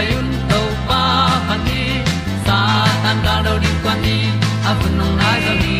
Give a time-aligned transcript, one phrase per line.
[0.00, 1.02] hong pai un to pa
[1.48, 1.82] pa ni.
[2.46, 2.58] Sa
[3.02, 4.18] tan da do di kwan ni
[4.68, 5.78] a bu nong nai zo ni.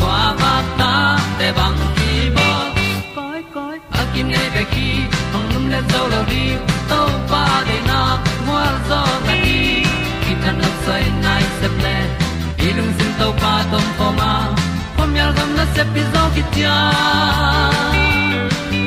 [0.00, 0.92] Kwa ba ta
[1.38, 2.48] te bang ki bo.
[3.16, 4.88] Koi koi a kim nei be ki
[5.32, 6.44] hong lum le zo lo di
[6.90, 7.00] to
[7.30, 8.00] pa de na
[8.46, 9.84] mo zo ta ni.
[10.22, 11.96] Ki tan nok sai nai se ple
[12.66, 14.32] ilung sin to pa tom ko ma.
[14.96, 16.76] Pom yal gam na se pi zo ki tia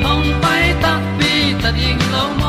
[0.04, 2.43] hong pai ta pi ta ding lo mo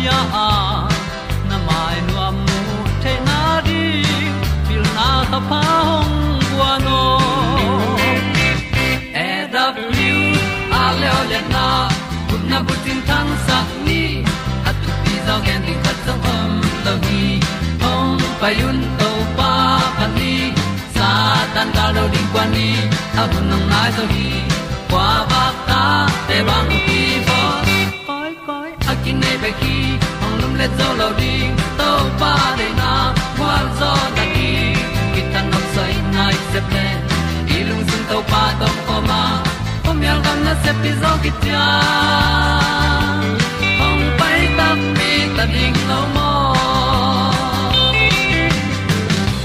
[0.00, 0.48] pia a
[1.48, 2.58] na mai nu amu
[3.02, 3.82] te na di
[4.66, 6.14] pil na ta pa hong
[6.50, 7.00] bua no.
[9.24, 10.22] E da blue
[10.80, 11.66] a le o le na,
[12.28, 14.02] kun na bu tin tan sa ni
[14.68, 16.50] at tu pi zo gen di khat zo om
[16.84, 17.24] lo gi
[17.82, 19.52] hong pa yun to pa
[19.98, 20.34] pa ni,
[20.96, 21.08] sa
[21.54, 22.68] tan da lo di kwa ni,
[23.20, 24.28] a bu nang mai zo gi
[24.90, 25.82] kwa ba ta
[26.28, 27.40] te bang ki bo.
[28.08, 29.76] Koi koi, a kin nei be ki
[30.60, 31.34] le zo lo di
[31.78, 31.90] to
[32.20, 32.90] pa de na
[33.36, 34.50] kwa zo ta ki
[35.14, 36.86] ki tan nok sai nai se ple
[37.56, 39.22] i lung sun to pa tom pa ma.
[39.84, 41.64] Pom yal gam na se pi zo ki ta
[43.86, 46.30] ong pai ta mi ta ding lo mo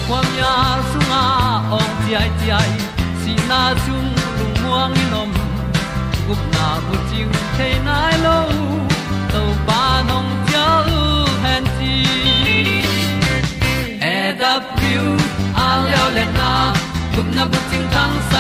[0.08, 0.54] kwam ya
[0.92, 1.24] sunga
[1.78, 2.72] ong ti ai ti ai
[3.22, 5.32] si na chung lung muang ni nom
[6.28, 8.05] gup na bu chiu te na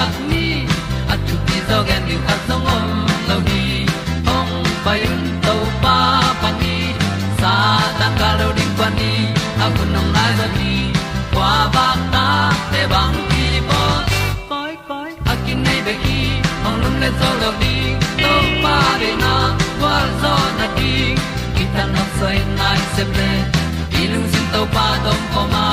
[0.05, 0.65] tang sat ni
[1.13, 2.85] at pi zo gen ni khat song om
[3.29, 3.85] lo ni
[4.85, 5.97] pai un to pa
[6.41, 6.75] pa ni
[7.41, 7.53] sa
[7.99, 9.11] tan ga lo ding pa ni
[9.63, 10.73] a bu nong lai za ni
[11.33, 12.27] kwa ba ta
[12.71, 13.81] te bang ki bo
[14.51, 16.19] koi koi a kin nei be ki
[16.67, 17.75] ong lum le zo lo di
[18.23, 18.33] to
[18.63, 19.33] pa de na
[19.79, 20.93] kwa zo na ki
[21.75, 23.31] ta na sai nai se ple
[23.99, 25.67] i lung sin to pa dom ko ma.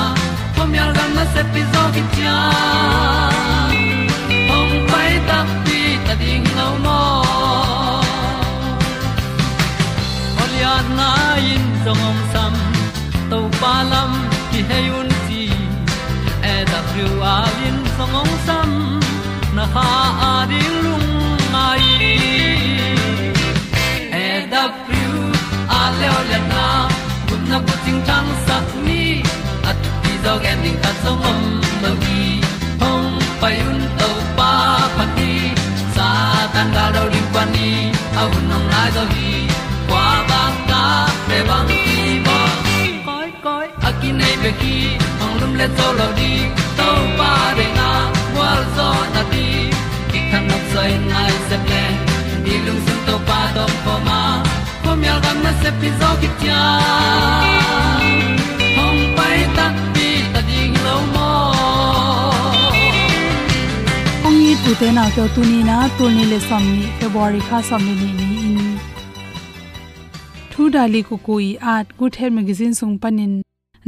[0.57, 2.03] Pom yal gam na se pi zo ki
[10.83, 12.55] Olia na in song om sam
[13.31, 14.13] to pa lam
[14.51, 15.43] ki hay un ti
[16.53, 18.71] e da thru a lin song om sam
[19.57, 19.89] na ha
[20.29, 21.11] a di lung
[21.55, 21.85] mai.
[24.25, 25.07] E da thru
[25.79, 26.67] a le le na.
[27.29, 29.03] Kun na ko ting tang sat ni
[29.71, 31.41] at ti dog ending ta song om
[31.83, 32.23] lo gi
[32.83, 33.11] hong
[33.41, 34.53] pai un to pa
[34.97, 35.33] pa ti
[35.95, 36.09] sa
[36.55, 37.71] tan ga do ri pa ni.
[38.21, 39.31] Au nong lai do gi
[41.33, 42.39] ta pe bang ki bo
[43.07, 44.77] koi koi akin nei be ki
[45.25, 46.33] ong lum le to lo di
[46.79, 46.89] to
[47.19, 47.89] pa de na
[48.39, 49.47] wa zo na ti
[50.11, 51.85] ki kan nok sai nai se ple
[52.45, 54.21] ni lung sun to pa to po ma
[54.85, 56.61] ko mi al gam na se pi zo ki tia
[58.79, 61.31] hong pai ta pi ta ding lo mo
[64.27, 67.43] ong ni tu te na to tu ni na tu ni le som ni february
[67.49, 68.32] kha som ni ni
[70.63, 73.33] thu dali ku kui art good health magazine sung panin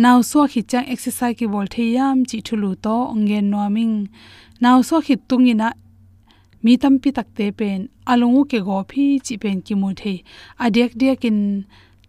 [0.05, 3.93] naw so khi chang exercise ki bol theyam chi thulu to ongen noming
[4.65, 5.69] naw so khi tungina
[6.65, 7.79] mi tampi takte pen
[8.13, 10.15] alungu ke go phi chi pen ki mu the
[10.65, 11.39] adek dek kin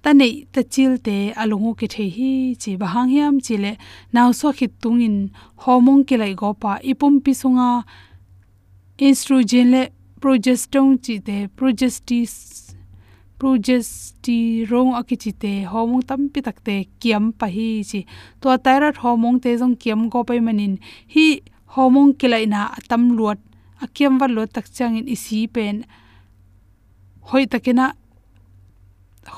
[0.04, 2.32] ta nei ta chil te alungu ke the hi
[2.62, 3.72] chi bahang hiam chi le.
[4.16, 5.16] Naw so khi tungin
[5.64, 7.70] hormone ke lai go pa ipum pi sunga
[9.08, 9.84] estrogen le
[10.22, 12.34] progesterone chi te progestis
[13.40, 18.00] progesterone akichite hormone tampi takte kiam pa hi chi
[18.42, 20.74] to thyroid hormone te jong kiam go pai manin.
[21.14, 21.28] Hi
[21.76, 23.40] hormone kilaina atam luat.
[23.84, 25.84] Akiam wa lo tak chang in isi pen.
[27.30, 27.86] Hoi takena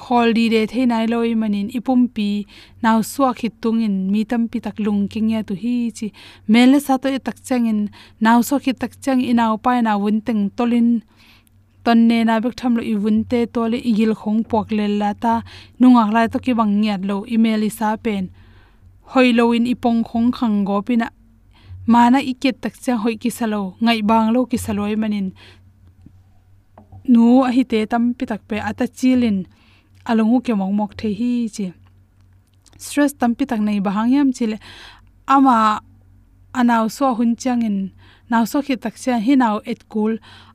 [0.04, 1.68] holdi de the nai loi manin.
[1.78, 2.46] Ipum pi
[2.84, 6.08] naw suwa khitung in mi tam pi tak lung king ya tu hi chi
[6.48, 7.80] mele sa to tak chang in
[8.22, 10.90] naw so khi tak chang inaw pa na wun teng tolin
[11.88, 14.86] ton ne na bek tham lo i vun te to le igil khong pok le
[15.02, 15.34] la ta.
[15.80, 18.26] Nungak lai to ki bang ngiat lo email i sa pen.
[19.12, 21.08] Hoi lo in ipong khong khang go pina.
[21.92, 25.28] Mana iket tak cha hoi ki salo ngai bang lo ki saloi e manin.
[27.12, 29.38] Nu a hi te tam pi tak pe ata chilin.
[30.10, 31.68] Alongu ke mong mok the hi chi.
[32.84, 34.58] Stress tam pi tak nei bahang yam chile.
[35.36, 35.56] Ama
[36.60, 37.78] anaw so hun changin
[38.30, 40.14] naw so khi tak cha hi naw et kul.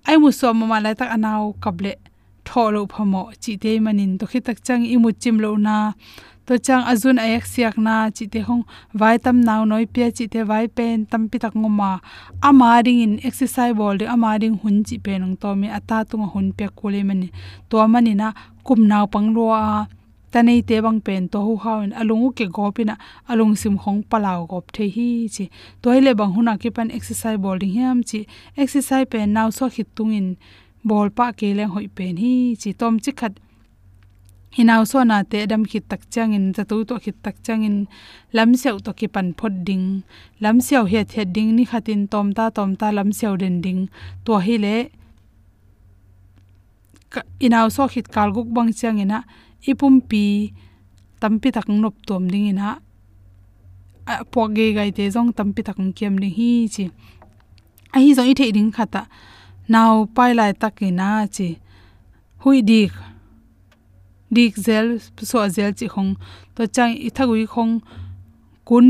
[0.09, 1.93] Ai mu so ma la tak anaw kable
[2.49, 4.13] tholo phamo chi te manin.
[4.19, 5.77] To khi tak chang i mu chim lo na.
[6.47, 7.95] To chang azun ayak siak na.
[8.17, 8.65] Chi te hong
[9.01, 11.91] vai tam naw noi pe chi te vai pen tam pi tak ngoma.
[12.49, 14.05] Ama ring in exercise bol de.
[14.15, 17.29] Ama ring hun chi pe nong to mi ata tung hun pe kule mani.
[17.71, 18.29] To mani na
[18.67, 19.65] kum naw pang lo a
[20.33, 22.95] tanei te bang pen to hu hawen alungu ke gopina
[23.31, 25.45] alung sim khong palaw gop the hi chi.
[25.83, 28.21] Toile bang huna ke pan exercise bowling hiam chi.
[28.57, 30.29] Exercise pen naw so hit tungin
[30.89, 32.71] bol pa ke le hoi pen hi chi.
[32.81, 33.35] Tom chi khat
[34.57, 37.77] hinaw so na te dam khit tak changin zatu to khit tak changin.
[38.37, 39.87] Lam seu to ki pan phot ding.
[40.43, 43.81] Lam seu he the ding ni khatin tom ta tom ta lam seu den ding.
[44.25, 44.75] To hi le
[47.45, 49.19] inaw so khit kal guk bang changina
[49.71, 50.25] ipum pi
[51.21, 52.69] tampi tak nop tom ding ina,
[54.13, 56.85] a po ge gai te jong tampi tak kem ding hi chi.
[57.95, 59.03] A hi jong i the ding khata
[59.69, 61.49] naw pai lai takina chi.
[62.43, 62.93] Hui dik
[64.35, 64.99] dik zel,
[65.29, 66.15] so zel chi khong,
[66.55, 67.81] to chang i thagui khong,
[68.65, 68.87] kun,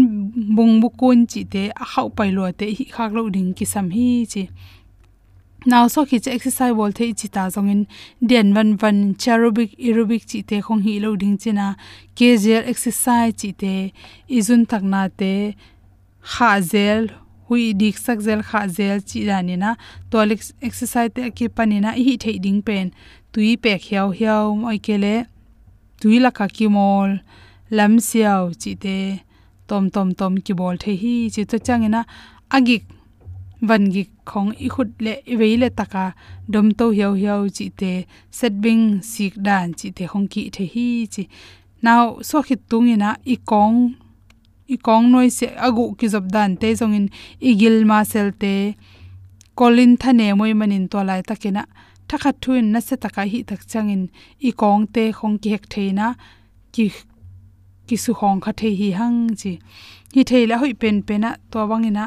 [0.56, 3.64] bung bu kun chi te a khau pai lo te hi khak lo ding ki
[3.72, 4.42] sam hi chi
[5.64, 7.82] naw so khi che exercise bol the chi ta zong in
[8.28, 11.76] dian van van cherubic, aerobic chi te khong hi lo ding china à.
[12.16, 13.74] kgl exercise chi te
[14.28, 15.54] izun tak na te
[16.32, 17.10] kha zel
[17.46, 19.74] hui dik sak zel kha zel chi rani na.
[20.10, 20.18] To
[20.68, 22.90] exercise te ki panina hi thei ding pen
[23.32, 25.26] tui pe khiao hiao moi kele
[26.00, 27.20] tui la ka ki mol.
[27.70, 28.96] Lam siao chi te
[29.68, 32.04] tom tom tom ki bol the hi chi to changena
[32.50, 32.84] agik
[33.68, 36.04] van gi khong i khut le, i le taka
[36.52, 37.92] dom to hiao hiao chi te
[38.38, 41.24] set bing, sik dan chi te khong ki the hi chi.
[41.82, 43.76] Now, so khit tungina i kong
[44.74, 47.06] i kong noi se, agu ki job dan te jong in
[47.50, 48.54] igil ma sel te,
[49.58, 51.62] kolin thane moi manin to lai takena
[52.08, 54.02] thakha thuin na se taka hi tak changin
[54.48, 56.06] i kong te khong ki hek theina
[56.74, 56.84] ki
[57.86, 59.52] ki su khong kha the hi hang chi.
[60.14, 62.04] Hi theila hoi pen pena to wangina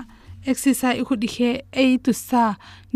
[0.51, 1.51] exercise khu di khe,
[1.83, 2.44] a tu sa,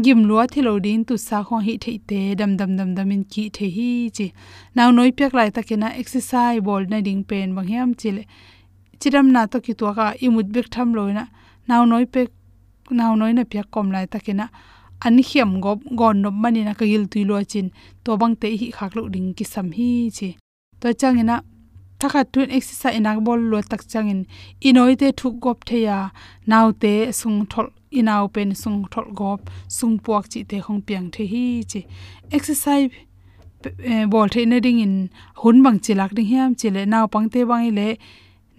[0.04, 3.24] gim lo thilo din tu sa kho hi thei te dam dam dam dam in
[3.32, 4.28] ki the hi chi
[4.76, 8.24] naw noi pek lai ta kena exercise bol na ding pen bang hiam chile
[9.00, 11.24] chiram na to ki to ka imut bek tham loina
[11.70, 12.30] naw noi pek
[13.00, 14.46] naw noi na pek kom lai ta kena
[15.06, 17.68] an hiam gop gon no mani na ka gil tuilo chin
[18.04, 20.30] to bang te hi khak lo ding ki sam hi chi
[20.80, 21.36] to changina
[22.00, 24.22] thakha tun exercise inak bol lo tak changin.
[24.68, 25.98] Inoi te thuk gop theya
[26.52, 27.68] naw te sung thol
[28.00, 31.82] inaw pen sung thol gop, sung puak chi te khong piang the hi chi.
[32.32, 32.90] Exercise
[33.92, 34.96] eh, bol the na ding in,
[35.42, 37.88] hun bang chilak ding hiam chile naw pang te bang le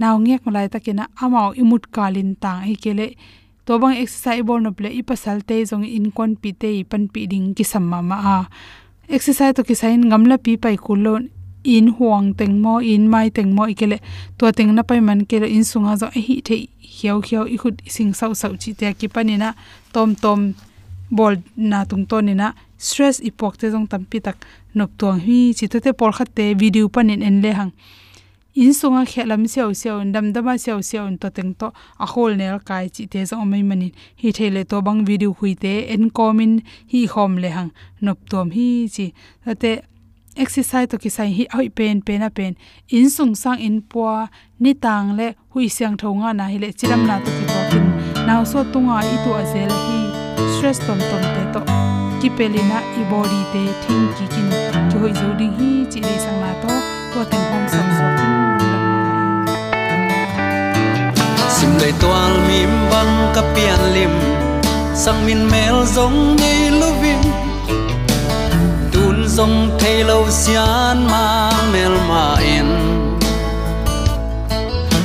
[0.00, 3.06] naw ngek malai takena amao imut kalin ta hi kele
[3.66, 7.26] to bang exercise bol no ple ipasal te jong in kon pi te pan pi
[7.32, 8.38] ding ki samma ma a.
[9.16, 11.22] Exercise to ki sain gamla pi pai kulon
[11.64, 14.00] in huang teng mo, in mai teng mo, ikele.
[14.38, 17.82] To teng na pai man kele in sunga zo hi the hiao hiao i khut
[17.86, 19.54] sing sau sau chi te ki panina
[19.92, 20.54] tom tom
[21.10, 22.52] bol na tung to ni na.
[22.78, 24.36] Stress ipok te jong tam pi tak
[24.74, 27.72] nop tuang hi chi te te por khat te video panin en le hang.
[28.54, 32.58] In sunga khelam seo seo dam dama seo seo to teng to a hol nel
[32.58, 36.60] kai chi te zo mai mani hi thele to bang video hui te en komin
[36.92, 37.70] hi khom le hang.
[38.00, 39.12] Nop tom hi chi.
[39.46, 39.82] Ate
[40.36, 42.56] exercise to ki sai hi hoi pen pen a pen.
[42.88, 47.06] In sung sang in pwa ni tang le hui siang thonga na hi le chiram
[47.06, 47.86] na to ki to kin
[48.26, 49.98] naw so tunga i to azel hi
[50.54, 51.60] stress tom tom te to.
[52.20, 54.48] Ki pelina i body te thing ki kin.
[54.90, 56.72] Ki hoi zo ding hi chi le sang na to.
[57.12, 58.06] To teng hom sam so
[61.58, 64.14] sim lei toal mim bang ka pian lim.
[65.02, 67.49] Sang min mel zong nei lovin
[69.40, 72.68] tun thay lâu xian mang mel ma in.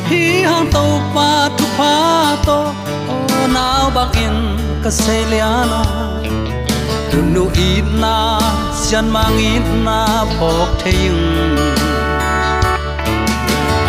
[0.10, 0.84] Hi hang to
[1.16, 2.60] pa tu pa to
[3.44, 4.36] o nao bak in
[4.84, 5.82] ka se liana
[7.12, 8.40] tu nu ít na,
[8.82, 11.24] xian mang ít na pok theing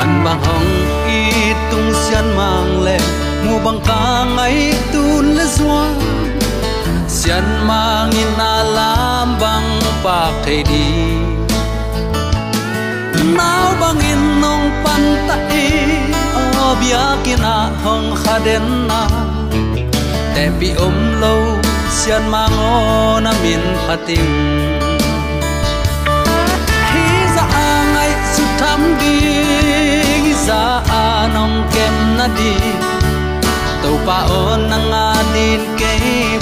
[0.02, 0.70] an bang hong
[1.70, 2.98] tung xian mang le
[3.44, 4.02] mu bang ka
[4.36, 4.58] ngai
[4.92, 5.02] tu
[5.36, 5.84] le zua
[7.18, 9.65] xian mang in na lam bang
[10.06, 10.84] pa thầy đi.
[13.36, 15.68] Nao bang in nong pan ta e
[16.58, 19.08] o bia kina à hong khaden na.
[20.34, 21.36] Te pi om lo
[21.90, 24.34] sian mango na min phating
[26.90, 29.16] hi za angai su tham di
[30.46, 32.54] za anong à kem na di
[33.82, 35.92] tàu pa on na nga din ke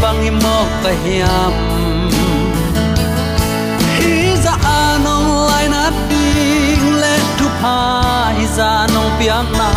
[0.02, 1.73] bang mo ka hiam.
[7.64, 9.70] Hai ra nông hi na.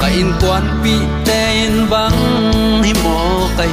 [0.00, 0.94] Ka in kwan pi
[1.26, 2.18] tên in bang
[2.82, 3.64] hi mo ka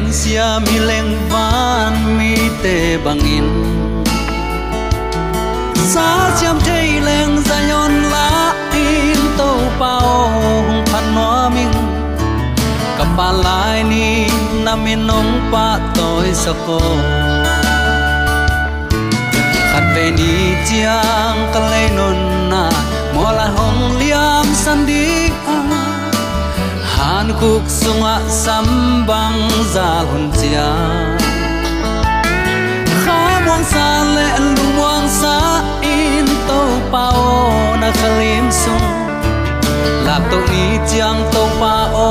[0.00, 3.46] hiam sia mi leng van mi te bangin
[5.92, 11.74] sa chiam te leng za yon la in to pao hung phan no ming
[12.98, 14.08] kam pa lai ni
[14.64, 15.66] na min nong pa
[15.96, 16.80] toi sa ko.
[19.70, 20.32] Khat ve ni
[20.66, 22.18] chiang ka le non
[22.52, 22.62] na.
[23.14, 25.04] Mo la hong liam san di
[27.20, 29.40] han kuk sunga sambang
[29.72, 30.68] zal hun chia.
[33.02, 35.34] Kha muang sa le lu muang sa
[35.96, 36.60] in to
[36.92, 38.88] pao na khalim sung.
[40.06, 42.06] La to ni chiang to pao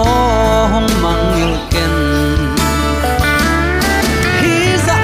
[0.73, 1.95] hong mang il ken
[4.41, 4.97] hi za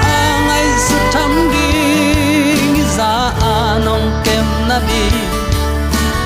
[0.46, 1.70] ngai su tham đi
[2.96, 3.12] za
[3.54, 5.04] anong à kem na đi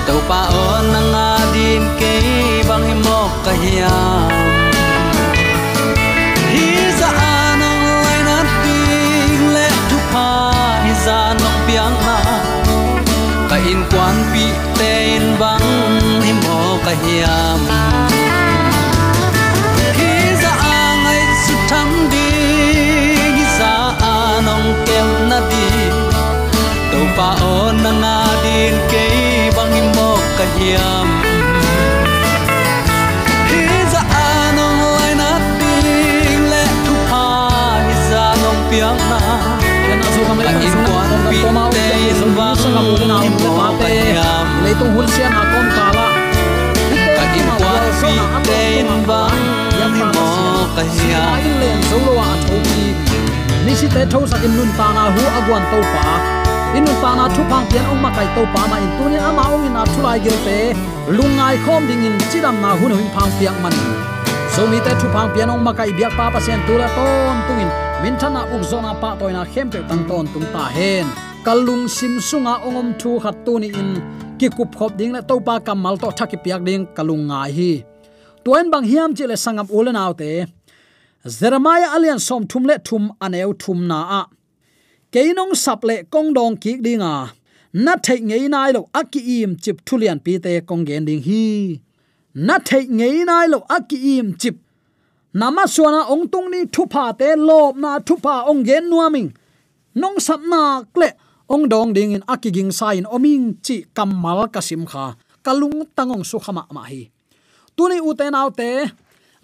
[0.07, 0.43] to pa
[0.93, 2.15] na nga din ke
[2.69, 3.10] bang hi
[3.45, 4.31] ka hiam
[6.53, 6.67] hi
[6.99, 10.27] za anong lai na ding le tu pa
[10.85, 12.17] hi za nong piang na
[13.51, 14.45] ka in kwan pi
[14.79, 15.69] te in bang
[16.27, 17.61] hi mo ka hiam
[20.01, 23.73] hi za angai su tham ding hi za
[24.13, 25.67] anong kem na di
[26.93, 29.05] tau pa on na nga din ke
[29.57, 31.20] bang hi mo ka hiam
[43.11, 43.91] na mu le ma te
[44.65, 46.07] le tung hun sia na kom kala
[47.17, 48.13] ka in kwa fi
[48.49, 49.21] te in wa
[49.81, 50.27] yan mo
[50.77, 52.87] ka hiya in len zo lo a tho ki
[53.67, 56.05] ni si te tho sa in nun ta na hu agwan to pa
[56.77, 59.09] in nun ta na thu phang pian ong ma kai to pa ma in tu
[59.13, 62.71] ni ama ong in a thu lai gel lung lungai khom ding in chiram na
[62.79, 63.75] hu no in phang piang man
[64.55, 66.89] so mi te thu phang pian ong ma kai biak pa pa sen tu la
[66.97, 67.71] ton tungin
[68.03, 72.55] min thana uk zona pa toina khempe tang ton tung ta hen kalung sim sunga
[72.67, 73.91] ongom thu khat tu ni in.
[74.39, 77.73] Ki kup khop ding la topa kamal to thaki piak ding kalung ngai hi.
[78.45, 80.31] Tuen bang hiam chile sangam ulen autte
[81.39, 84.23] jeremiah alian som thum le thum aneu thum na a.
[85.13, 87.15] Keinong saple kong dong ki dinga
[87.85, 91.45] na thei ngei nai lo aki im chip thulian pi te kong gen ding hi.
[92.47, 94.57] Na thei ngei nai lo aki im chip.
[95.41, 99.31] Nama suana ong tung ni thupa te lob na thupa ong gen nuaming
[99.95, 101.09] nong sap na kle
[101.51, 106.63] ong dong ding in akiging sain oming chi kamal kasim kha, kalung tangong su khama
[106.71, 107.11] ma hi.
[107.77, 108.71] Tuni uten autte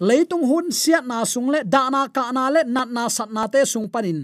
[0.07, 3.43] leitung hun siat na sung le, da na ka na le, nat na sat na
[3.51, 4.19] te sung panin.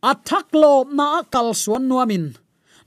[0.00, 2.24] Athak lo na kal suan nuamin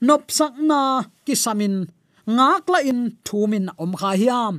[0.02, 1.86] nop sak na kisamin.
[2.26, 4.56] Ngak la in thumin om kha hiam.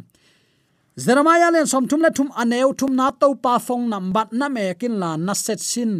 [0.95, 4.47] Jeremiah len som thum le thum aneu thum na to pa phong nam bat na
[4.49, 5.93] me kin la na set sin.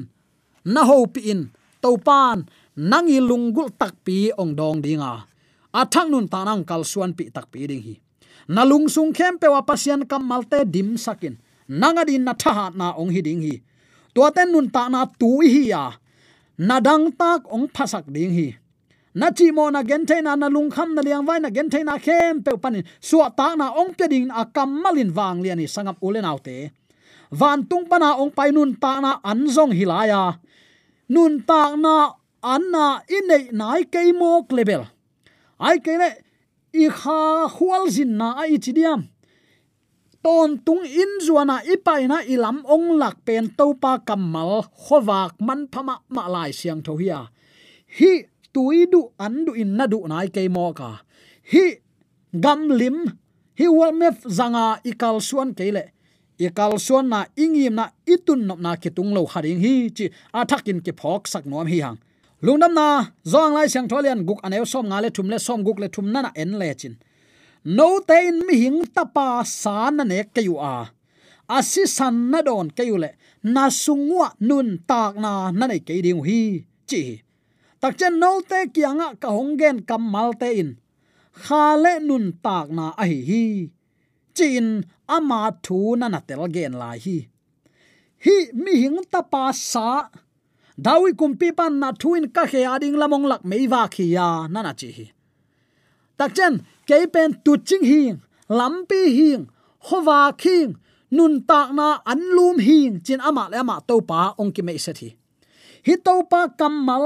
[0.65, 1.51] Na ho pi in
[1.83, 5.29] to pan nang i lungul tak pi ong dong dinga.
[5.73, 7.97] Athang nun tanang kalsuan pi tak pi ding hi.
[8.49, 11.37] Nalung sung khem pe wa pasian kam malte dim sakin.
[11.69, 13.61] Nanga din na tha na ong hi ding hi.
[14.13, 15.93] Tua ten nun ta na tu hi ya.
[16.61, 18.49] Nadang tak ong phasak ding hi.
[19.17, 21.97] Na chi mo na gen na na lung kham na liang vai na gen na
[22.01, 22.85] khem pe panin.
[23.01, 26.73] Suwa ta na ong pe ding a kam malin wang lian ni sangap ulen autte
[27.33, 30.37] van tung pana ong pai nun ta na an zong hilaya
[31.09, 32.13] nun ta na
[32.43, 34.85] anna inei nai ke mo level
[35.59, 36.11] ai ke le,
[36.75, 39.01] i kha hual zin na ai chi diam
[40.23, 46.23] ton tung in zuana ipaina ilam ong lak pen topa kamal khowak man phama ma
[46.35, 47.21] lai siang tho hiya.
[47.99, 48.13] Hi
[48.55, 51.03] tuidu andu in nadu nai ke mo ka
[51.53, 51.65] hi
[52.45, 52.97] gam lim,
[53.59, 55.85] hi wal mef zanga ikal suan kele
[56.39, 60.07] ikal suan na ingim na itun nop na kitung lo haring hi chi
[60.41, 61.99] athakin ke phok sak nom hi hang
[62.45, 62.87] lungnam na
[63.33, 66.07] zong lai siang tholian guk aneu som nga le thum le som guk le thum
[66.13, 66.95] na na en le chin
[67.77, 69.27] no te in mi hing tapa
[69.61, 70.75] san na ne kayu a.
[71.57, 73.11] Asi san na don kayu le
[73.55, 76.41] na sungwa nun tak na na nei ke ding hi
[76.89, 77.03] chi
[77.81, 80.71] tak chen no te kianga ka honggen kam mal te in.
[81.43, 83.21] Kha le nun tak na, a hi.
[83.31, 83.45] Hi
[84.35, 87.17] chin ama thu na na tel gen lai hi.
[88.25, 90.09] Hi, mi hing tapa sa
[90.79, 94.89] dawi kumpi pan na thuin ka khe ading lamong lak meiwa khiya na na chi
[94.97, 95.07] hi.
[96.19, 96.53] Tak chen
[96.89, 98.17] ke pen tu ching hing
[98.59, 99.43] lampi hing
[99.87, 100.71] khowa khing,
[101.11, 104.79] nun tak na an lum hing, chin ama le ama to pa ong ki me
[104.79, 105.09] se thi
[105.87, 107.05] hi to pa kamal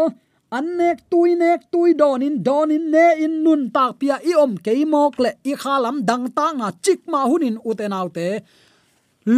[0.56, 4.72] an nek tui nek tui donin donin ne in nun tak pia i om ke
[4.92, 8.28] mok le i khalam dang ta nga chik ma hunin utenaute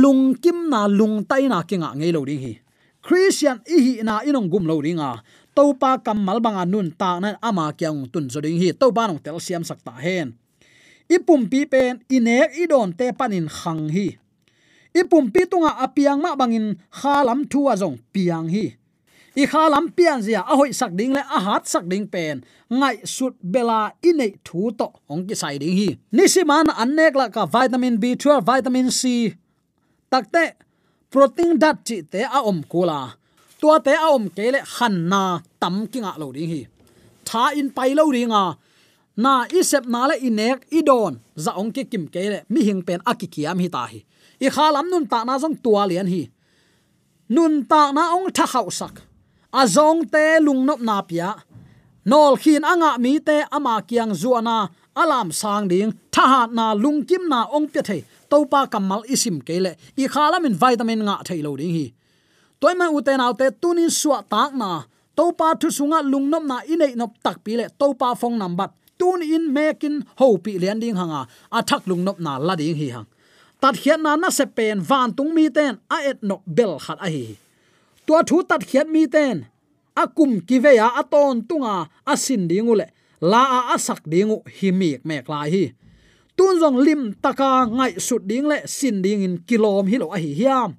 [0.02, 2.54] lung kim na lung tai na kinga ngei lo ding hi
[3.08, 5.24] christian i hi na inong gum lo ringa.
[5.56, 8.76] Topa kamal banga nun ta nan ama kyang tun zo ding hi.
[8.76, 10.36] Topa nong tel siam sakta hen.
[11.08, 14.20] Ipum pi pen inek idon te panin khang hi.
[14.92, 18.76] Ipum pi tunga apiang ma bangin khalam thuwa zong piang hi.
[19.38, 22.44] I khalam pian zia a hoi sak ding le a hat sak ding pen.
[22.68, 25.90] Ngai sut bela ine thu to ong ki sai ding hi.
[26.12, 29.32] Nisiman annek la ka vitamin b12 vitamin c.
[30.12, 30.67] Takte
[31.12, 33.00] protein dat chi te a om kula
[33.60, 35.22] tua te a om kele han na
[35.60, 36.62] tam kinga lo ding hi.
[37.26, 38.42] Tha in pai lo ringa
[39.24, 43.58] na isep na le inek idon za ong ki kim kele mi hing pen akikiam
[43.62, 44.00] hi ta hi.
[44.46, 46.22] I khalam nun ta na jong tua lian hi.
[47.34, 48.94] Nun ta na ong tha khau sak.
[49.60, 51.30] A zong te lung nop na pia.
[52.10, 54.56] Nol khin anga mi te ama kiang zuana
[55.02, 55.90] alam sang ding.
[56.14, 59.76] Tha na lung kim na ong pe thei topa kamal isim kele.
[59.96, 61.86] I khalamin vitamin nga thailo ding hi.
[62.60, 64.84] Toy ma uten autte tunin suwa tak na.
[65.16, 68.68] Topa thu sunga lungnom na inei nop tak pile topa phong number.
[68.98, 71.26] Tun in mekin ho pi lian ding hanga.
[71.52, 73.08] Athak lungnop na la ding hi hang.
[73.60, 76.98] Tat hian na na se pen van tung mi ten a et no bel khat
[77.06, 77.38] a hi
[78.08, 79.46] tua thu tat hian mi ten.
[80.02, 80.40] Akum
[80.80, 82.86] ya aton tunga asin dingule
[83.20, 85.64] la a asak dingu hi mek mek lai hi
[86.38, 90.18] tun jong lim taka ngai sut ding le sin ding in kilom hi lo a
[90.22, 90.70] hi hiam.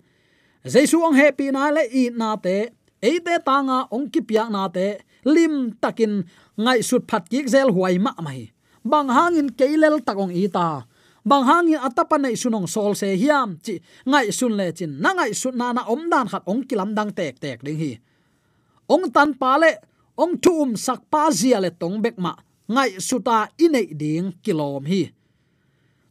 [0.63, 2.71] Jaisu ong happy na le i na te
[3.03, 6.23] e te tanga ong ki pia na te, lim takin
[6.55, 8.47] ngai sut phat ki zel huai ma mai.
[8.87, 10.87] Bang hangin keilel takong i ta.
[11.27, 13.75] Bang hangin atapa nei sunong sol se hiam chi
[14.07, 17.11] ngai sun le chin na ngai sun na na om dan khat ong kilam dang
[17.11, 17.91] tek tek ding hi.
[18.87, 19.71] Ong tan pa le,
[20.15, 22.33] ong thum um sak pa zia le tong bek ma
[22.71, 25.18] ngai suta inei ding kilom hi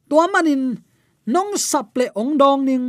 [0.09, 0.81] tua manin
[1.29, 2.89] nong sap le ong dong ning,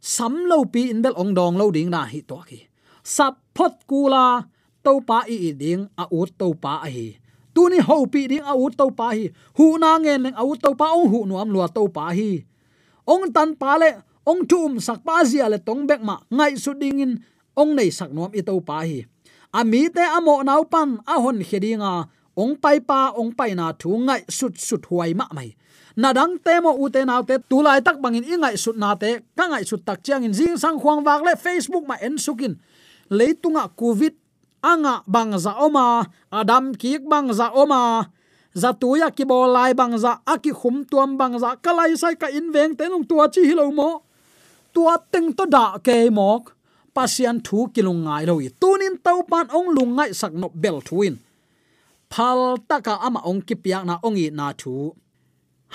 [0.00, 2.68] sam lo pi in bel ong dong lo ding na hi to ki.
[3.00, 4.44] Sap phot kula
[4.84, 7.16] to pa i ding, a u to pa a hi.
[7.56, 9.32] Tu ni ho pi ding, a u to pa hi.
[9.56, 12.44] Hu na nge leng a u to pa, ong hu nuam lua to pa hi.
[13.08, 13.90] Ong tan pa le,
[14.28, 17.12] ong tum sak pa zia le tong bek ma ngai su ding in,
[17.56, 19.00] ong nei sak nuam i to pa hi.
[19.50, 23.72] A mi te amo nau pan, a hon khedinga ong pai pa, ong pai na
[23.72, 25.54] thu ngai sut sut huai ma mai.
[25.96, 28.94] Na dang te mo u te nau te tu lai tak bangin ingai sut na
[28.94, 32.18] te, ka ngai sut tak chiang in jing sang khuang wak le facebook ma en
[32.18, 32.54] sukin
[33.10, 34.14] leitunga covid,
[34.62, 38.06] anga bang za oma, adam kik bang za oma
[38.54, 38.70] za
[39.16, 42.74] ki bol lai bang za, aki khum tuam bang za, kalai sai ka in veng
[42.78, 44.02] te nong tua chi hilo mo.
[44.74, 46.54] Tua teng to da ke mok,
[46.94, 51.14] pasian thu kilung ngai lo tunin tau pan ong lungai sak no bel thuin
[52.12, 54.94] phal taka ama ong ki piak na ongi na thu.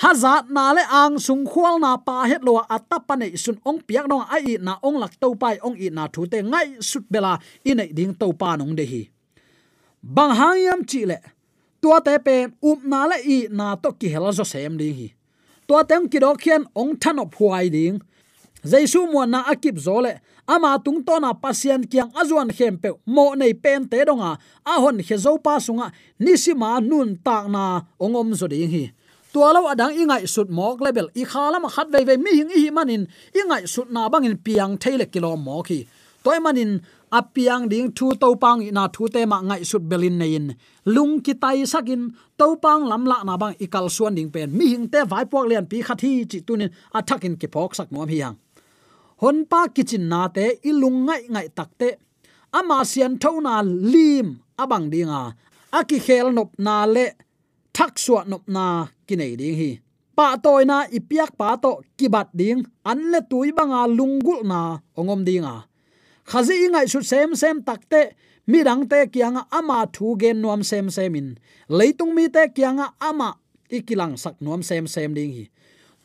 [0.01, 4.05] Hazat na le ang sung khwal na pa het lo atapa nei sun ong piak
[4.11, 7.39] nong ai na ong lak to pai ong i na thu te ngai sut bela
[7.63, 9.03] in nei ding to pa nong de hi.
[10.03, 11.17] Bang hangyam chi le,
[11.81, 12.35] tua te pe
[12.69, 15.07] up na le i na to ki hela zo sem ding hi.
[15.67, 18.03] Tua teng ki do khian ong than op huai ding
[18.65, 20.17] jaisu mo na akip zole
[20.49, 24.73] ama tung to na pasien kyang azuan khempe mo nei pen te donga à.
[24.77, 25.93] a hon he zo pa sunga à.
[26.19, 28.83] nisima nun tak na ongom zo ding hi.
[29.33, 32.49] Tualo adang à ingai sut mok level i khala ma khat ve ve mi hing
[32.49, 35.85] hi manin ingai sut na bangin piang theile kilo mo khi.
[36.23, 36.81] Toy manin
[37.13, 41.33] apiang ding thu to pang na thu te ma ngai sut belin nein lung ki
[41.41, 42.01] tai sakin
[42.37, 44.49] to pang lam la na bang ikal suan ding pen.
[44.57, 48.09] Mi hing te vai pok lian pi khathi chi tunin athakin ki phok sak nom
[48.09, 48.37] hi yang
[49.21, 51.89] hon pa kitchen na te, ilung ngai ngai takte
[52.59, 54.27] ama sian thona lim
[54.63, 55.21] abang dinga
[55.79, 57.05] aki khel nop na le,
[57.75, 58.65] thak suwa nop na
[59.07, 59.71] kinai ding hi.
[60.15, 64.59] Pa toy na ipiak pa to kibat ding, an le tui banga lungul na
[64.99, 65.55] ongom dinga
[66.25, 68.01] khazi ingai su sem sem takte
[68.47, 71.37] mi dang te kianga ama thu gen nuam sem semin
[71.69, 73.29] leitung mi te kianga ama
[73.69, 75.45] ikilang sak nuam sem sem ding hi.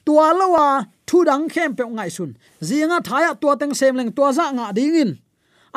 [0.05, 0.66] Tua lawa
[1.11, 2.31] thu dang khem pe ngai sun
[2.68, 5.11] zinga thaya tua teng sem leng tua dạ za nga ding in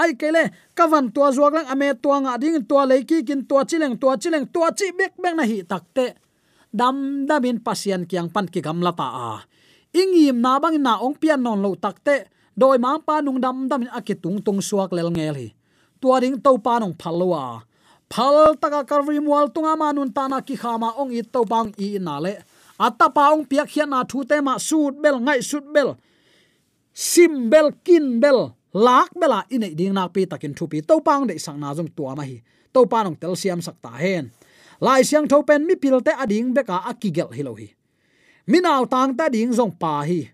[0.02, 0.43] ai kele
[0.78, 4.46] kavan tua zuak lang ame tua nga ding tua leiki kin tua chileng tua chileng
[4.54, 6.06] tua chi bek bek na hi takte
[6.80, 9.32] dam damin pasian kiang pan ki gam lata a.
[9.93, 12.15] Ingim na bang na ong pian non lo takte
[12.58, 15.48] doi ma pa nung dam dam akitung tung suak lel ngel hi
[16.02, 17.65] tua ding to pa nong phalwa
[18.13, 22.22] phal taka karvi mual tunga manun tana ki khama ong i to bang i na
[22.22, 22.34] le
[22.88, 25.89] ata pa ong piak hian na thu te ma sut bel ngai sut bel
[26.93, 28.39] sim bel kin bel
[28.74, 30.82] lak bela ine ding nak pi takin thu pi.
[30.82, 32.41] To pang de sang na jong tua ma hi.
[32.74, 34.34] To pa nong tel siam sak ta hen.
[34.82, 37.69] Lai siang tho pen mi pil te ading beka akigel hi lo hi.
[38.50, 40.34] Minaw tang ta ding jong pa hi.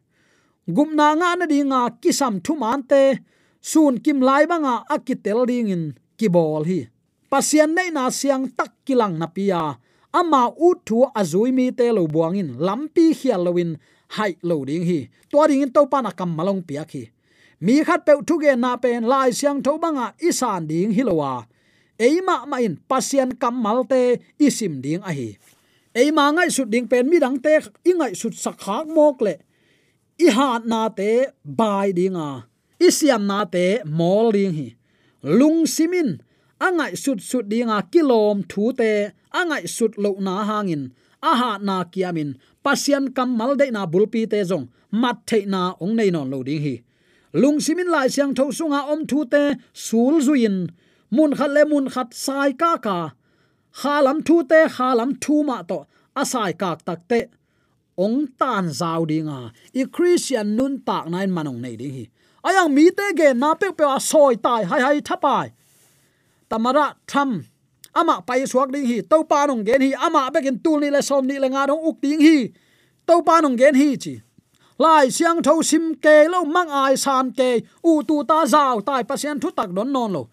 [0.65, 3.19] Gumna nga na dinga kisam thu man te.
[3.61, 5.83] Sun kim lai banga akitel ding in
[6.15, 6.87] kibol hi.
[7.29, 9.77] Pasian nei na siang tak kilang na pia
[10.13, 13.77] ama u thu azui mi te lo buangin lampi hial lowin
[14.15, 15.09] hai lo ding hi.
[15.31, 17.09] To ding in to pa na kam malong pia khi.
[17.61, 21.45] Mi khat pe thu ge na pen lai siang tho banga isan ding hilowa
[21.99, 25.29] eima ma in pasian kam malte isim ding a hi.
[25.93, 27.53] Eima ngai sut ding pen mi dang te
[27.89, 29.35] ingai sut sakhak mok le.
[30.25, 31.11] I hat na te
[31.43, 31.91] bai
[32.27, 32.29] a,
[32.79, 34.67] isiam na te mol ding hi.
[35.23, 36.09] Lung simin
[36.65, 38.91] angai sut sut dinga kilom thu te
[39.33, 40.91] angai sut lo na hangin.
[41.21, 42.35] Aha na kiamin.
[42.63, 46.43] Pasian kam mal de na bulpi te jong mat the na ong nei non lo
[46.43, 46.75] ding hi.
[47.33, 50.69] Lung simin lai siang tho sunga om thu te sul zuin.
[51.11, 53.11] Mun khat le mun khat sai ka ka.
[53.79, 55.85] Khalam thu te, khalam thu ma to.
[56.15, 57.19] Asai kak tak te.
[57.97, 59.51] Ong tan zau dinga.
[59.73, 62.05] I christian nun tak nain manong nei ding hi.
[62.47, 65.51] Ayang mi te ge na pe pe a soi tai, hai hai thapai.
[66.49, 67.45] Tamara tham
[67.93, 71.01] ama pai suak ding hi to pa nong gen hi, ama bekin tul ni le
[71.01, 72.51] som ni le nga dong uk ding hi.
[73.07, 74.21] To pa nong gen hi chi.
[74.79, 79.03] Lai siang tho sim ke lo, mang ai san ke, u tu ta zao tai
[79.03, 80.23] pasien thu tak don non lo.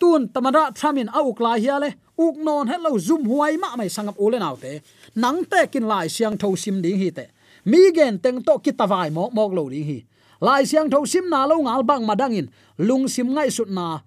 [0.00, 4.16] Tun tamara thamin a uk lai hiale uk non hello zoom huai ma mai sangap
[4.18, 4.80] ule naw te.
[5.16, 7.26] Nang te kin lai siang tho sim ding hi te.
[7.64, 9.98] Mi gen teng to ki tawai mok mok lo ding hi.
[10.40, 14.00] Lai siang tho sim na lo ngal bang madangin lung sim ngai sut na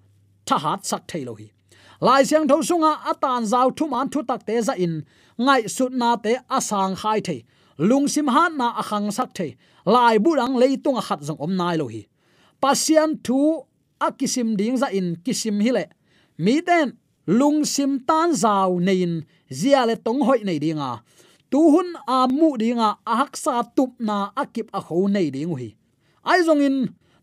[0.46, 1.46] thahat sak thei lo hi
[2.06, 4.94] lai siang tho sunga atan zau thu man thu tak te za in.
[5.40, 7.36] Ngai sut na te asang khai the
[7.80, 11.76] lung sim han na akhang sak the lai burang leitung a khat jong om nai
[11.80, 12.02] lo hi
[12.60, 13.64] pasian thu
[14.06, 15.84] akisim ding za in, kisim hi le
[16.44, 16.92] mi ten
[17.38, 19.12] lung sim tan zau nein
[19.58, 20.90] zia le tong hoi nei dinga
[21.50, 25.56] tu hun a mu dinga a hak sa tup na akip a kho nei ding
[25.60, 25.70] hi
[26.30, 26.76] ai zong in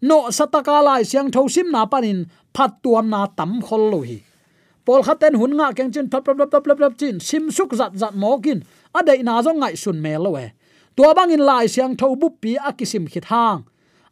[0.10, 2.20] no sataka lai siang tho sim na panin
[2.56, 4.18] phat tuam na tam khol lo hi
[4.88, 7.92] pol khaten hun nga keng chin top top top top top chin sim suk zat
[8.02, 8.60] zat mokin
[8.98, 10.46] adai na zo ngai sun me lo we
[10.98, 13.60] tua bang in lai siang tho bu pi akisim khit hang.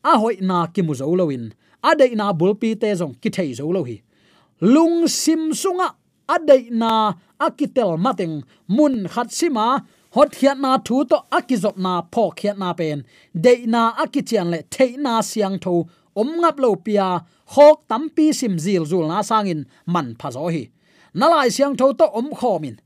[0.09, 1.45] A hoi na ki mu zo lo in.
[1.89, 3.97] Adai na bul pi te zong ki thei zo lo hi.
[4.73, 5.87] Lung sim sunga
[6.35, 6.91] adai na
[7.45, 8.35] akitel mateng
[8.75, 9.67] mun khat sima
[10.15, 13.03] hot khiat na thu to akizop na pho khiat na pen.
[13.45, 15.73] Dei na akichian le thei na siang tho
[16.15, 17.21] om ngap lo pia
[17.53, 20.71] hok tampi sim zil zul na sangin man phazo hi.
[21.15, 22.77] Nalai siang tho to om khomin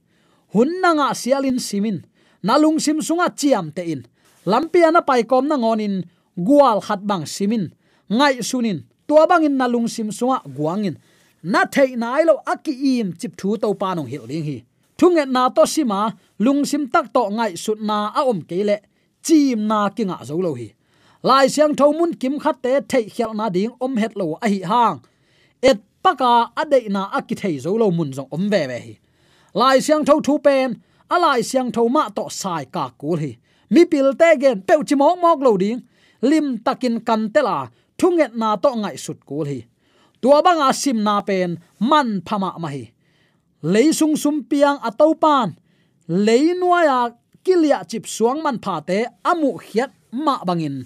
[0.54, 2.06] hun na nga sialin simin.
[2.44, 4.02] Nalung sim sunga chiam te in.
[4.46, 6.06] Lampia na pai kom na ngonin
[6.38, 7.70] gual khat bang simin.
[8.10, 8.88] Ngai sunin.
[9.08, 10.98] Tua bangin nalung sim sunga guangin
[11.44, 14.58] na thei na lo aki im chip thu to pa nong hil ding hi.
[14.98, 16.14] Thunge na to sima.
[16.40, 18.78] Lung sim tak to ngai sut na a om kele
[19.26, 20.68] chim na kinga zo lo hi
[21.24, 24.48] lai siang tho mun kim khat te thei khial na ding om het lo a
[24.48, 25.00] hi hang.
[25.62, 28.94] Et paka ade na aki thei zo lo mun zong om ve ve hi.
[29.54, 33.32] Lai siang tho thu pen, a lai siang tho ma to sai ka kul hi.
[33.70, 35.80] Mi pil te gen pe chi mok mok lo ding.
[36.22, 39.60] Lim takin kan te la, thunget na to ngai sut kul hi.
[40.22, 42.92] Tua banga sim na pen, man phama ma hi.
[43.64, 45.56] Leisung sum piang atau pan.
[46.08, 47.12] Leinuaya
[47.44, 50.86] kilia chip suang man pha te amu hiat ma bangin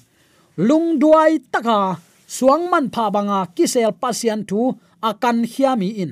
[0.58, 6.12] lung duai taka, suang man pha banga kisel pasian thu akan hiami in.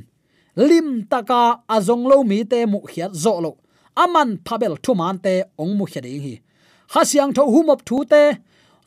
[0.55, 3.51] Lim taka azong lo mi te mu khiat zo lo.
[3.95, 6.35] Aman phabel thu man te ong mu khia ding hi.
[6.93, 8.23] Hasiang tho humop thu te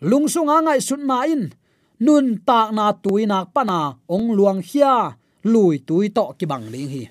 [0.03, 1.53] lungsunga ngai sun na in.
[2.01, 7.05] Nun tak na tuinak pana ong luang hia, lui tui to ki bang ling hi.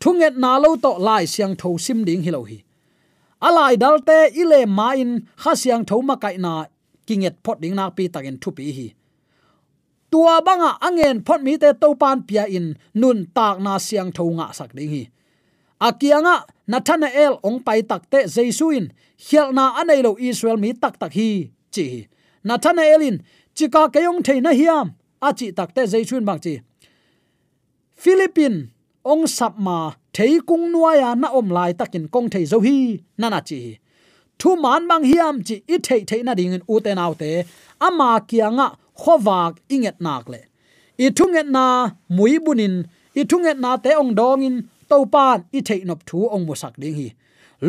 [0.00, 2.58] Thunget na lo to lai siang tho sim ding hi lo hi.
[3.46, 5.12] Alai dalte ile ma in
[5.42, 5.52] kha
[5.88, 6.52] tho ma kai na
[7.08, 8.86] kinget phot ding nak pi takin thu pi hi.
[10.12, 12.66] Tua banga angen phot mi te to pan pia in
[13.00, 15.02] nun tak na siang tho nga sak ding hi.
[15.86, 16.36] Akianga,
[16.70, 18.84] nathanael ong pai takte jesuin
[19.26, 21.30] hialna anei lo israel mi tak tak hi,
[21.74, 21.86] chi
[22.48, 23.16] nathanaelin
[23.56, 24.86] chika kayong theina hiam?
[25.28, 26.54] Achi takte jesuin bang chi.
[28.02, 28.58] Philippine,
[29.12, 29.78] ong sapma
[30.14, 32.76] thei kung nuaya na om lai takin kong thei zo hi,
[33.20, 33.78] nana chi
[34.40, 37.30] thu man mang hiam chi i thei thei na ding u te nau te.
[37.86, 38.66] Ama kianga
[39.00, 40.40] khowak inget nak le.
[41.04, 41.64] I thunget na
[42.16, 42.74] mui bunin
[43.14, 44.56] i thunget na te ong in,
[44.88, 47.08] to pan i thei nop thu ong musak ding hi.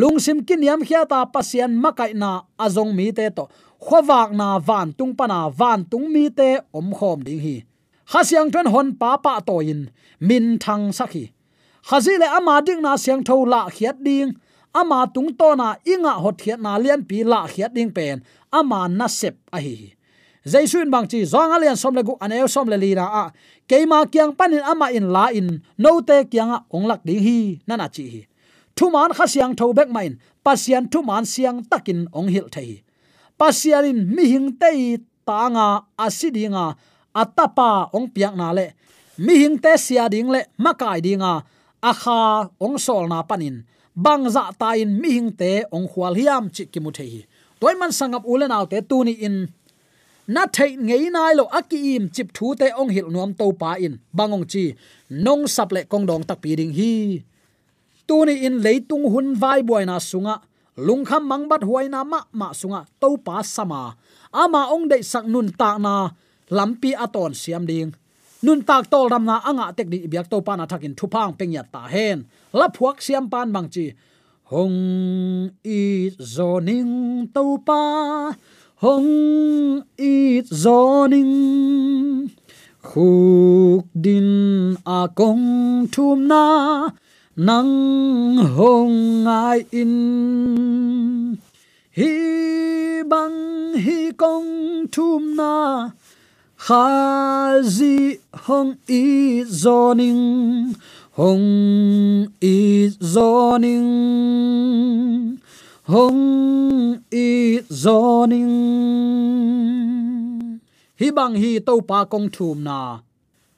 [0.00, 2.30] Lungsim kin yam khia ta pasian makai na
[2.64, 3.44] azong mi te to.
[3.86, 7.56] Khowak na van tung pana van tung mi te om khom ding hi.
[8.10, 11.24] Khasiang ton hon pa pa to in min thang sakhi.
[11.88, 14.30] Khazile ama ding na siang tho la khiat ding
[14.74, 18.22] ama tung to na inga hot khiat na lian pi la khiat ding pen.
[18.52, 19.94] Ama na sep a hi
[20.44, 23.24] jaisun bang chi zong alian som le gu anel som le lira na a.
[23.68, 27.88] Keima kyang panin ama in la in, no te kyang ong lak ding hi nana
[27.88, 28.22] chi hi.
[28.76, 32.82] Thu man kha siang tho bek main, pasian thu man siang takin ong hil thei
[33.40, 36.76] pasianin mi hing tei tanga asidinga
[37.16, 38.76] atapa ong piak na le.
[39.24, 41.32] Mi hing te sia ding le makai dinga
[41.80, 43.64] akha ong sol na panin
[43.96, 47.26] bangza ta in mi hing te ong khwal hiam chi ki mu hi.
[47.60, 49.48] Toy man sangap ulen autte tu ni in.
[50.26, 53.74] Na thei ngei nai lo aki im chip thu te ong hil nuam to pa
[53.74, 53.98] in.
[54.16, 54.64] Bangong chi,
[55.10, 57.22] nong sap le kong dong tak pi ding hi.
[58.08, 60.36] Tu ni in leitung hun vai boy na sunga.
[61.30, 63.94] Mang bắt huai na ma ma sunga to pa sama.
[64.32, 66.10] Ama ong dei sak nun ta na.
[66.50, 67.92] Lampi aton siam ding
[68.44, 71.62] nun tak tol ram na anga tek di biak to pa na thakin thupang pengya
[71.74, 72.18] ta hen.
[72.58, 73.86] La phuak siam pan bang chi
[74.50, 74.80] hong
[75.80, 76.94] i zoning
[77.34, 77.82] to pa
[78.82, 79.10] hong
[80.12, 80.16] i
[80.62, 81.34] zoning
[82.88, 84.30] khuk din
[84.98, 85.46] a kong
[85.94, 86.44] thum na,
[87.36, 87.72] nang
[88.56, 89.94] hong ai in.
[91.98, 92.12] Hi
[93.12, 93.38] bang
[93.84, 94.50] hi kong
[94.94, 95.52] thum na
[96.60, 99.04] khazi hong i
[99.48, 100.76] zoning
[101.16, 101.48] hong
[102.36, 102.56] i
[103.00, 103.88] zoning
[105.88, 108.52] hong i zoning
[111.00, 113.00] hi bang hi to pa kong thum na.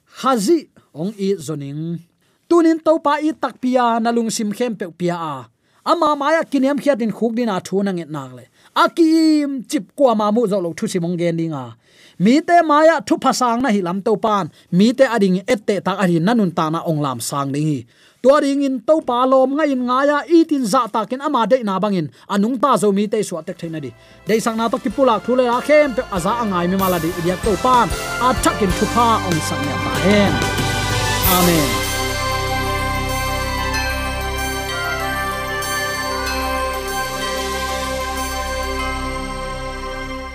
[0.07, 1.99] Khazi ong i zoning
[2.47, 5.35] tunin to pa i tak pia na lung sim khem pe pia a.
[5.91, 8.47] Ama maya kiniam khiatin khuk din a thu na nget nak le.
[8.83, 11.75] Akim chip kwa ma mu zo lo thu simong gen dinga
[12.19, 15.97] mi te maya thu phasang na hi lam to pan mi te ading ette ta
[16.01, 17.81] ari nanun ta na ong lam sang ding hi.
[18.23, 21.19] To ring in to pa lom nga in nga ya, i tin za ta ken
[21.19, 23.91] ama de na bangin anung ta zo mi te so tek thaina di.
[24.27, 26.97] De sang na to ki pula thu le la khem, pe aza angai mi mala
[27.03, 27.87] di ya to pan
[28.23, 30.33] a thakin thu pha ong sang ya ta hen.
[31.37, 31.82] Amen.